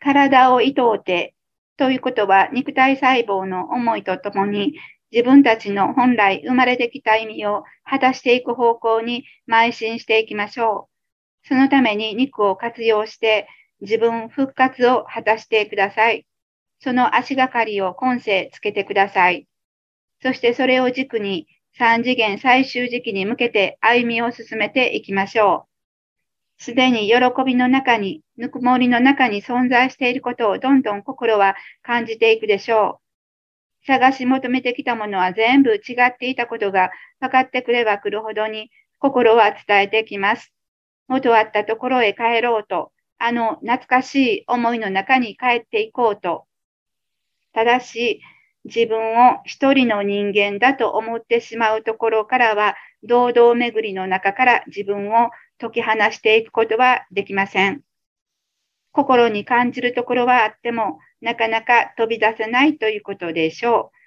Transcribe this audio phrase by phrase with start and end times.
[0.00, 1.34] 体を糸うて
[1.76, 4.74] ということは肉体細胞の思いとともに
[5.10, 10.88] 自分たちの本来生まれてきた意味を果たしていく方向に邁進していきましょ
[11.44, 11.48] う。
[11.48, 13.48] そのために肉を活用して
[13.80, 16.26] 自分復活を果たしてください。
[16.80, 19.46] その足がかりを今世つけてください。
[20.22, 21.46] そしてそれを軸に
[21.78, 25.66] 三次元最終時期に向けて歩みを進めていきましょ
[26.58, 26.62] う。
[26.62, 27.14] すでに喜
[27.46, 33.00] びの中に、ぬくもりの中に存在していることをどんどん心は感じていくでしょ
[33.82, 33.86] う。
[33.86, 36.90] 探し求めてきたものは全部違っていたことが
[37.20, 40.52] 分かってくれば来るほどに心は伝えてきます。
[41.08, 46.46] 元あったところへ帰ろうと、あの懐かしい思いの中に帰っていこうと。
[47.52, 48.20] ただし、
[48.64, 48.98] 自分
[49.30, 57.87] を一人の人間だと思ってしまうところからは、堂々巡りの中から自分を解き放していくことはできません。
[58.98, 63.97] 心に感じるところはあっても、なかなか飛び出せないということでしょう。